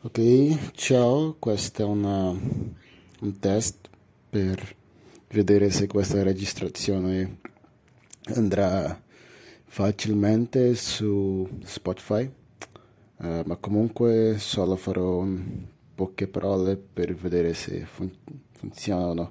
[0.00, 2.36] Ok, ciao, questo è una- eh,
[3.20, 3.88] un test
[4.30, 4.76] per
[5.30, 7.38] vedere se questa registrazione
[8.34, 9.00] andrà
[9.64, 12.30] facilmente su Spotify,
[13.16, 18.14] uh, ma comunque solo farò un- poche parole per vedere se fun-
[18.52, 19.26] funziona o no.